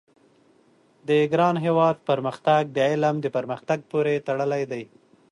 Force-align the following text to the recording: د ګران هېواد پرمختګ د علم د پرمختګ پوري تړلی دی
د 1.07 1.09
ګران 1.33 1.55
هېواد 1.65 1.95
پرمختګ 2.09 2.61
د 2.77 2.79
علم 2.91 3.15
د 3.21 3.27
پرمختګ 3.37 3.79
پوري 3.89 4.17
تړلی 4.27 4.63
دی 4.71 4.83